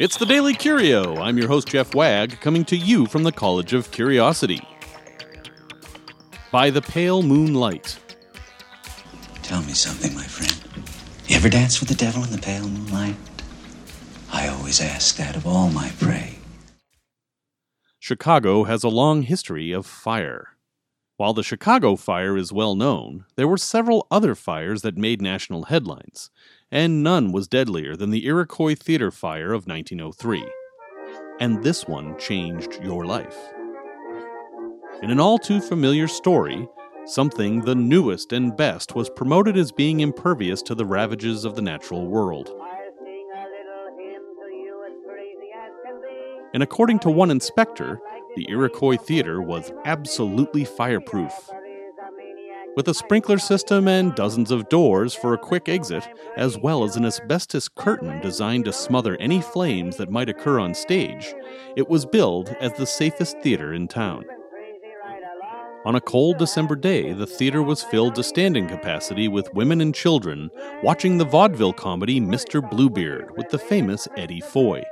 It's 0.00 0.16
the 0.16 0.26
Daily 0.26 0.54
Curio. 0.54 1.18
I'm 1.18 1.38
your 1.38 1.46
host, 1.46 1.68
Jeff 1.68 1.94
Wagg, 1.94 2.40
coming 2.40 2.64
to 2.64 2.76
you 2.76 3.06
from 3.06 3.22
the 3.22 3.30
College 3.30 3.72
of 3.72 3.92
Curiosity. 3.92 4.60
By 6.50 6.70
the 6.70 6.82
Pale 6.82 7.22
Moonlight. 7.22 8.00
Tell 9.42 9.62
me 9.62 9.72
something, 9.72 10.12
my 10.12 10.24
friend. 10.24 10.52
You 11.28 11.36
ever 11.36 11.48
dance 11.48 11.78
with 11.78 11.88
the 11.88 11.94
devil 11.94 12.24
in 12.24 12.30
the 12.32 12.38
pale 12.38 12.68
moonlight? 12.68 13.14
I 14.32 14.48
always 14.48 14.80
ask 14.80 15.16
that 15.16 15.36
of 15.36 15.46
all 15.46 15.70
my 15.70 15.90
prey. 16.00 16.38
Chicago 18.00 18.64
has 18.64 18.82
a 18.82 18.88
long 18.88 19.22
history 19.22 19.70
of 19.70 19.86
fire. 19.86 20.56
While 21.16 21.34
the 21.34 21.44
Chicago 21.44 21.94
fire 21.94 22.36
is 22.36 22.52
well 22.52 22.74
known, 22.74 23.26
there 23.36 23.46
were 23.46 23.56
several 23.56 24.08
other 24.10 24.34
fires 24.34 24.82
that 24.82 24.96
made 24.96 25.22
national 25.22 25.66
headlines, 25.66 26.30
and 26.74 27.04
none 27.04 27.30
was 27.30 27.46
deadlier 27.46 27.94
than 27.94 28.10
the 28.10 28.26
Iroquois 28.26 28.74
Theater 28.74 29.12
fire 29.12 29.52
of 29.52 29.68
1903. 29.68 30.44
And 31.38 31.62
this 31.62 31.86
one 31.86 32.18
changed 32.18 32.80
your 32.82 33.06
life. 33.06 33.38
In 35.00 35.10
an 35.10 35.20
all 35.20 35.38
too 35.38 35.60
familiar 35.60 36.08
story, 36.08 36.68
something 37.06 37.60
the 37.60 37.76
newest 37.76 38.32
and 38.32 38.56
best 38.56 38.96
was 38.96 39.08
promoted 39.08 39.56
as 39.56 39.70
being 39.70 40.00
impervious 40.00 40.62
to 40.62 40.74
the 40.74 40.84
ravages 40.84 41.44
of 41.44 41.54
the 41.54 41.62
natural 41.62 42.08
world. 42.08 42.50
And 46.52 46.62
according 46.62 46.98
to 47.00 47.10
one 47.10 47.30
inspector, 47.30 48.00
the 48.34 48.50
Iroquois 48.50 48.96
Theater 48.96 49.40
was 49.40 49.72
absolutely 49.84 50.64
fireproof. 50.64 51.32
With 52.76 52.88
a 52.88 52.94
sprinkler 52.94 53.38
system 53.38 53.86
and 53.86 54.16
dozens 54.16 54.50
of 54.50 54.68
doors 54.68 55.14
for 55.14 55.32
a 55.32 55.38
quick 55.38 55.68
exit, 55.68 56.08
as 56.36 56.58
well 56.58 56.82
as 56.82 56.96
an 56.96 57.04
asbestos 57.04 57.68
curtain 57.68 58.20
designed 58.20 58.64
to 58.64 58.72
smother 58.72 59.16
any 59.20 59.40
flames 59.40 59.96
that 59.98 60.10
might 60.10 60.28
occur 60.28 60.58
on 60.58 60.74
stage, 60.74 61.34
it 61.76 61.88
was 61.88 62.04
billed 62.04 62.48
as 62.60 62.72
the 62.72 62.86
safest 62.86 63.38
theater 63.38 63.72
in 63.72 63.86
town. 63.86 64.24
On 65.84 65.94
a 65.94 66.00
cold 66.00 66.38
December 66.38 66.74
day, 66.74 67.12
the 67.12 67.28
theater 67.28 67.62
was 67.62 67.84
filled 67.84 68.16
to 68.16 68.24
standing 68.24 68.66
capacity 68.66 69.28
with 69.28 69.54
women 69.54 69.80
and 69.80 69.94
children 69.94 70.50
watching 70.82 71.18
the 71.18 71.24
vaudeville 71.24 71.74
comedy 71.74 72.20
Mr. 72.20 72.68
Bluebeard 72.68 73.36
with 73.36 73.50
the 73.50 73.58
famous 73.58 74.08
Eddie 74.16 74.40
Foy. 74.40 74.82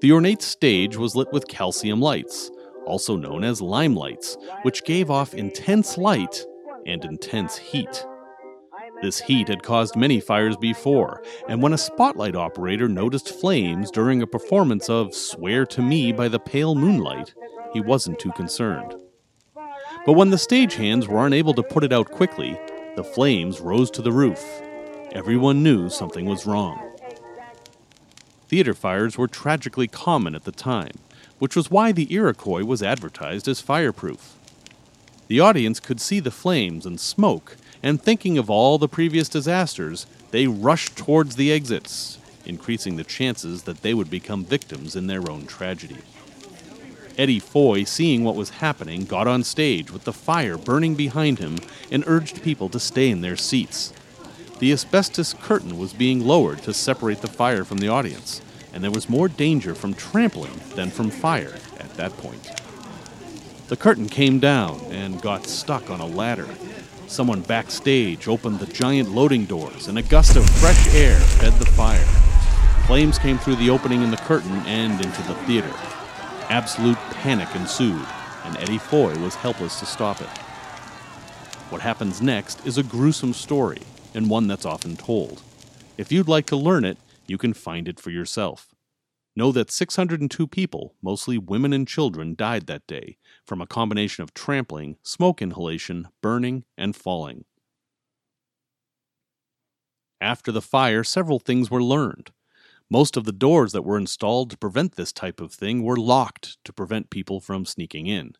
The 0.00 0.10
ornate 0.10 0.42
stage 0.42 0.96
was 0.96 1.14
lit 1.14 1.32
with 1.32 1.46
calcium 1.46 2.00
lights, 2.00 2.50
also 2.86 3.16
known 3.16 3.44
as 3.44 3.60
limelights, 3.60 4.36
which 4.62 4.82
gave 4.82 5.12
off 5.12 5.32
intense 5.32 5.96
light 5.96 6.44
and 6.86 7.04
intense 7.04 7.56
heat. 7.56 8.06
This 9.02 9.20
heat 9.20 9.48
had 9.48 9.62
caused 9.62 9.96
many 9.96 10.20
fires 10.20 10.56
before, 10.56 11.22
and 11.48 11.60
when 11.60 11.72
a 11.72 11.78
spotlight 11.78 12.36
operator 12.36 12.88
noticed 12.88 13.40
flames 13.40 13.90
during 13.90 14.22
a 14.22 14.26
performance 14.26 14.88
of 14.88 15.14
Swear 15.14 15.66
to 15.66 15.82
Me 15.82 16.12
by 16.12 16.28
the 16.28 16.38
Pale 16.38 16.76
Moonlight, 16.76 17.34
he 17.72 17.80
wasn't 17.80 18.18
too 18.18 18.32
concerned. 18.32 18.94
But 20.06 20.12
when 20.12 20.30
the 20.30 20.36
stagehands 20.36 21.08
were 21.08 21.26
unable 21.26 21.54
to 21.54 21.62
put 21.62 21.84
it 21.84 21.92
out 21.92 22.10
quickly, 22.10 22.58
the 22.96 23.04
flames 23.04 23.60
rose 23.60 23.90
to 23.92 24.02
the 24.02 24.12
roof. 24.12 24.62
Everyone 25.12 25.62
knew 25.62 25.88
something 25.88 26.26
was 26.26 26.46
wrong. 26.46 26.80
Theater 28.48 28.74
fires 28.74 29.16
were 29.16 29.28
tragically 29.28 29.88
common 29.88 30.34
at 30.34 30.44
the 30.44 30.52
time, 30.52 30.92
which 31.38 31.56
was 31.56 31.70
why 31.70 31.90
the 31.90 32.12
Iroquois 32.12 32.64
was 32.64 32.82
advertised 32.82 33.48
as 33.48 33.60
fireproof. 33.60 34.36
The 35.32 35.40
audience 35.40 35.80
could 35.80 35.98
see 35.98 36.20
the 36.20 36.30
flames 36.30 36.84
and 36.84 37.00
smoke, 37.00 37.56
and 37.82 37.98
thinking 37.98 38.36
of 38.36 38.50
all 38.50 38.76
the 38.76 38.86
previous 38.86 39.30
disasters, 39.30 40.06
they 40.30 40.46
rushed 40.46 40.94
towards 40.94 41.36
the 41.36 41.50
exits, 41.50 42.18
increasing 42.44 42.96
the 42.96 43.04
chances 43.04 43.62
that 43.62 43.80
they 43.80 43.94
would 43.94 44.10
become 44.10 44.44
victims 44.44 44.94
in 44.94 45.06
their 45.06 45.30
own 45.30 45.46
tragedy. 45.46 46.02
Eddie 47.16 47.38
Foy, 47.38 47.84
seeing 47.84 48.24
what 48.24 48.34
was 48.34 48.60
happening, 48.60 49.06
got 49.06 49.26
on 49.26 49.42
stage 49.42 49.90
with 49.90 50.04
the 50.04 50.12
fire 50.12 50.58
burning 50.58 50.96
behind 50.96 51.38
him 51.38 51.56
and 51.90 52.04
urged 52.06 52.42
people 52.42 52.68
to 52.68 52.78
stay 52.78 53.08
in 53.08 53.22
their 53.22 53.38
seats. 53.38 53.94
The 54.58 54.70
asbestos 54.70 55.32
curtain 55.32 55.78
was 55.78 55.94
being 55.94 56.26
lowered 56.26 56.62
to 56.64 56.74
separate 56.74 57.22
the 57.22 57.26
fire 57.26 57.64
from 57.64 57.78
the 57.78 57.88
audience, 57.88 58.42
and 58.74 58.84
there 58.84 58.90
was 58.90 59.08
more 59.08 59.28
danger 59.28 59.74
from 59.74 59.94
trampling 59.94 60.60
than 60.74 60.90
from 60.90 61.08
fire 61.08 61.54
at 61.78 61.94
that 61.96 62.14
point. 62.18 62.61
The 63.72 63.78
curtain 63.78 64.10
came 64.10 64.38
down 64.38 64.78
and 64.90 65.18
got 65.22 65.46
stuck 65.46 65.88
on 65.88 66.00
a 66.00 66.06
ladder. 66.06 66.46
Someone 67.06 67.40
backstage 67.40 68.28
opened 68.28 68.58
the 68.58 68.70
giant 68.70 69.12
loading 69.12 69.46
doors, 69.46 69.88
and 69.88 69.96
a 69.96 70.02
gust 70.02 70.36
of 70.36 70.46
fresh 70.46 70.94
air 70.94 71.16
fed 71.16 71.54
the 71.54 71.64
fire. 71.64 72.04
Flames 72.86 73.18
came 73.18 73.38
through 73.38 73.56
the 73.56 73.70
opening 73.70 74.02
in 74.02 74.10
the 74.10 74.18
curtain 74.18 74.58
and 74.66 75.02
into 75.02 75.22
the 75.22 75.34
theater. 75.46 75.72
Absolute 76.50 76.98
panic 77.12 77.48
ensued, 77.56 78.06
and 78.44 78.58
Eddie 78.58 78.76
Foy 78.76 79.18
was 79.20 79.36
helpless 79.36 79.80
to 79.80 79.86
stop 79.86 80.20
it. 80.20 80.28
What 81.70 81.80
happens 81.80 82.20
next 82.20 82.66
is 82.66 82.76
a 82.76 82.82
gruesome 82.82 83.32
story, 83.32 83.80
and 84.12 84.28
one 84.28 84.48
that's 84.48 84.66
often 84.66 84.98
told. 84.98 85.40
If 85.96 86.12
you'd 86.12 86.28
like 86.28 86.44
to 86.48 86.56
learn 86.56 86.84
it, 86.84 86.98
you 87.26 87.38
can 87.38 87.54
find 87.54 87.88
it 87.88 87.98
for 87.98 88.10
yourself. 88.10 88.71
Know 89.34 89.50
that 89.52 89.70
602 89.70 90.46
people, 90.46 90.94
mostly 91.02 91.38
women 91.38 91.72
and 91.72 91.88
children, 91.88 92.34
died 92.34 92.66
that 92.66 92.86
day 92.86 93.16
from 93.46 93.62
a 93.62 93.66
combination 93.66 94.22
of 94.22 94.34
trampling, 94.34 94.98
smoke 95.02 95.40
inhalation, 95.40 96.08
burning, 96.20 96.64
and 96.76 96.94
falling. 96.94 97.44
After 100.20 100.52
the 100.52 100.62
fire, 100.62 101.02
several 101.02 101.38
things 101.38 101.70
were 101.70 101.82
learned. 101.82 102.30
Most 102.90 103.16
of 103.16 103.24
the 103.24 103.32
doors 103.32 103.72
that 103.72 103.82
were 103.82 103.96
installed 103.96 104.50
to 104.50 104.58
prevent 104.58 104.96
this 104.96 105.12
type 105.12 105.40
of 105.40 105.52
thing 105.52 105.82
were 105.82 105.96
locked 105.96 106.58
to 106.64 106.72
prevent 106.72 107.10
people 107.10 107.40
from 107.40 107.64
sneaking 107.64 108.06
in. 108.06 108.34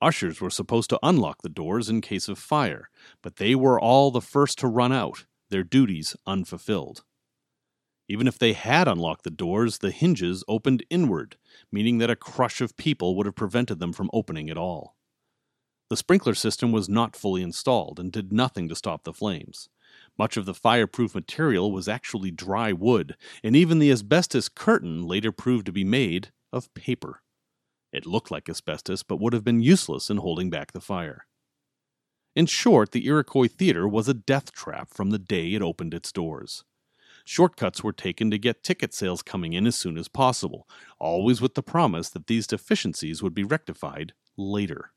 Ushers 0.00 0.40
were 0.40 0.50
supposed 0.50 0.90
to 0.90 0.98
unlock 1.02 1.42
the 1.42 1.48
doors 1.48 1.88
in 1.88 2.00
case 2.00 2.28
of 2.28 2.38
fire, 2.38 2.88
but 3.20 3.36
they 3.36 3.54
were 3.54 3.80
all 3.80 4.10
the 4.10 4.20
first 4.20 4.58
to 4.58 4.68
run 4.68 4.92
out, 4.92 5.26
their 5.50 5.64
duties 5.64 6.14
unfulfilled. 6.26 7.02
Even 8.08 8.28
if 8.28 8.38
they 8.38 8.52
had 8.52 8.86
unlocked 8.86 9.24
the 9.24 9.30
doors, 9.30 9.78
the 9.78 9.90
hinges 9.90 10.44
opened 10.46 10.84
inward, 10.90 11.36
meaning 11.72 11.98
that 11.98 12.10
a 12.10 12.16
crush 12.16 12.60
of 12.60 12.76
people 12.76 13.16
would 13.16 13.26
have 13.26 13.34
prevented 13.34 13.78
them 13.78 13.92
from 13.92 14.10
opening 14.12 14.50
at 14.50 14.58
all. 14.58 14.96
The 15.90 15.96
sprinkler 15.96 16.34
system 16.34 16.72
was 16.72 16.88
not 16.88 17.16
fully 17.16 17.42
installed 17.42 18.00
and 18.00 18.10
did 18.10 18.32
nothing 18.32 18.68
to 18.68 18.76
stop 18.76 19.04
the 19.04 19.12
flames. 19.12 19.68
Much 20.18 20.36
of 20.36 20.44
the 20.44 20.54
fireproof 20.54 21.14
material 21.14 21.70
was 21.70 21.88
actually 21.88 22.30
dry 22.30 22.72
wood, 22.72 23.16
and 23.42 23.54
even 23.54 23.78
the 23.78 23.90
asbestos 23.90 24.48
curtain 24.48 25.06
later 25.06 25.32
proved 25.32 25.66
to 25.66 25.72
be 25.72 25.84
made 25.84 26.32
of 26.52 26.72
paper. 26.74 27.22
It 27.92 28.06
looked 28.06 28.30
like 28.30 28.48
asbestos, 28.48 29.02
but 29.02 29.20
would 29.20 29.32
have 29.32 29.44
been 29.44 29.60
useless 29.60 30.10
in 30.10 30.16
holding 30.16 30.50
back 30.50 30.72
the 30.72 30.80
fire. 30.80 31.26
In 32.34 32.46
short, 32.46 32.90
the 32.90 33.06
Iroquois 33.06 33.46
Theater 33.46 33.86
was 33.86 34.08
a 34.08 34.14
death 34.14 34.52
trap 34.52 34.90
from 34.92 35.10
the 35.10 35.18
day 35.18 35.54
it 35.54 35.62
opened 35.62 35.94
its 35.94 36.10
doors. 36.10 36.64
Shortcuts 37.24 37.82
were 37.82 37.92
taken 37.92 38.30
to 38.30 38.38
get 38.38 38.62
ticket 38.62 38.92
sales 38.92 39.22
coming 39.22 39.54
in 39.54 39.66
as 39.66 39.76
soon 39.76 39.96
as 39.96 40.08
possible, 40.08 40.68
always 40.98 41.40
with 41.40 41.54
the 41.54 41.62
promise 41.62 42.10
that 42.10 42.26
these 42.26 42.46
deficiencies 42.46 43.22
would 43.22 43.34
be 43.34 43.44
rectified 43.44 44.12
later. 44.36 44.92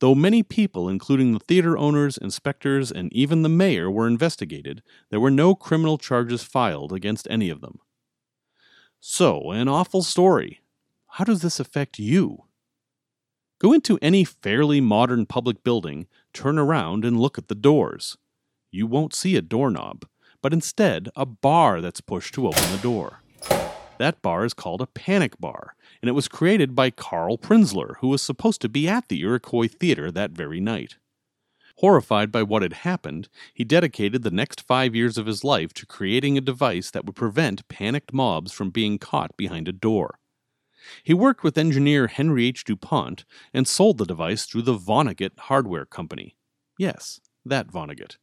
Though 0.00 0.14
many 0.14 0.42
people, 0.42 0.88
including 0.88 1.32
the 1.32 1.38
theater 1.38 1.78
owners, 1.78 2.18
inspectors, 2.18 2.90
and 2.90 3.12
even 3.12 3.42
the 3.42 3.48
mayor, 3.48 3.90
were 3.90 4.06
investigated, 4.06 4.82
there 5.10 5.20
were 5.20 5.30
no 5.30 5.54
criminal 5.54 5.96
charges 5.96 6.42
filed 6.42 6.92
against 6.92 7.28
any 7.30 7.48
of 7.48 7.60
them. 7.60 7.78
So, 9.00 9.50
an 9.52 9.68
awful 9.68 10.02
story. 10.02 10.60
How 11.06 11.24
does 11.24 11.40
this 11.40 11.60
affect 11.60 11.98
you? 11.98 12.44
Go 13.60 13.72
into 13.72 13.98
any 14.02 14.24
fairly 14.24 14.80
modern 14.80 15.24
public 15.24 15.62
building, 15.62 16.08
turn 16.34 16.58
around, 16.58 17.04
and 17.04 17.20
look 17.20 17.38
at 17.38 17.46
the 17.48 17.54
doors. 17.54 18.18
You 18.72 18.88
won't 18.88 19.14
see 19.14 19.36
a 19.36 19.42
doorknob, 19.42 20.04
but 20.42 20.52
instead 20.52 21.08
a 21.16 21.24
bar 21.24 21.80
that's 21.80 22.00
pushed 22.00 22.34
to 22.34 22.48
open 22.48 22.70
the 22.72 22.82
door. 22.82 23.20
That 23.98 24.20
bar 24.20 24.44
is 24.44 24.52
called 24.52 24.80
a 24.80 24.86
panic 24.86 25.38
bar, 25.38 25.76
and 26.00 26.08
it 26.08 26.12
was 26.12 26.26
created 26.28 26.74
by 26.74 26.90
Carl 26.90 27.38
Prinzler, 27.38 27.96
who 28.00 28.08
was 28.08 28.20
supposed 28.20 28.60
to 28.62 28.68
be 28.68 28.88
at 28.88 29.08
the 29.08 29.20
Iroquois 29.20 29.68
Theater 29.68 30.10
that 30.10 30.32
very 30.32 30.60
night. 30.60 30.96
Horrified 31.76 32.30
by 32.30 32.42
what 32.42 32.62
had 32.62 32.72
happened, 32.72 33.28
he 33.54 33.64
dedicated 33.64 34.22
the 34.22 34.30
next 34.30 34.60
five 34.60 34.94
years 34.94 35.16
of 35.16 35.26
his 35.26 35.44
life 35.44 35.72
to 35.74 35.86
creating 35.86 36.36
a 36.36 36.40
device 36.40 36.90
that 36.90 37.06
would 37.06 37.16
prevent 37.16 37.68
panicked 37.68 38.12
mobs 38.12 38.52
from 38.52 38.70
being 38.70 38.98
caught 38.98 39.36
behind 39.36 39.68
a 39.68 39.72
door. 39.72 40.18
He 41.02 41.14
worked 41.14 41.44
with 41.44 41.56
engineer 41.56 42.08
Henry 42.08 42.46
H. 42.46 42.64
DuPont 42.64 43.24
and 43.54 43.68
sold 43.68 43.98
the 43.98 44.04
device 44.04 44.44
through 44.46 44.62
the 44.62 44.76
Vonnegut 44.76 45.38
Hardware 45.38 45.86
Company. 45.86 46.34
Yes, 46.78 47.20
that 47.44 47.68
Vonnegut. 47.68 48.16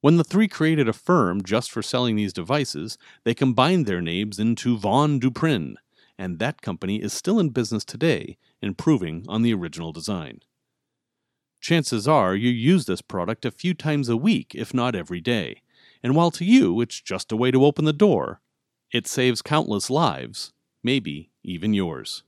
When 0.00 0.16
the 0.16 0.24
three 0.24 0.46
created 0.46 0.88
a 0.88 0.92
firm 0.92 1.42
just 1.42 1.72
for 1.72 1.82
selling 1.82 2.14
these 2.14 2.32
devices, 2.32 2.98
they 3.24 3.34
combined 3.34 3.86
their 3.86 4.00
names 4.00 4.38
into 4.38 4.78
Von 4.78 5.18
Duprin, 5.18 5.74
and 6.16 6.38
that 6.38 6.62
company 6.62 7.02
is 7.02 7.12
still 7.12 7.40
in 7.40 7.50
business 7.50 7.84
today, 7.84 8.38
improving 8.62 9.24
on 9.28 9.42
the 9.42 9.52
original 9.52 9.92
design. 9.92 10.40
Chances 11.60 12.06
are 12.06 12.36
you 12.36 12.48
use 12.48 12.86
this 12.86 13.02
product 13.02 13.44
a 13.44 13.50
few 13.50 13.74
times 13.74 14.08
a 14.08 14.16
week, 14.16 14.54
if 14.54 14.72
not 14.72 14.94
every 14.94 15.20
day, 15.20 15.62
and 16.00 16.14
while 16.14 16.30
to 16.30 16.44
you 16.44 16.80
it's 16.80 17.00
just 17.00 17.32
a 17.32 17.36
way 17.36 17.50
to 17.50 17.64
open 17.64 17.84
the 17.84 17.92
door, 17.92 18.40
It 18.90 19.06
saves 19.06 19.42
countless 19.42 19.90
lives, 19.90 20.52
maybe 20.82 21.30
even 21.42 21.74
yours. 21.74 22.22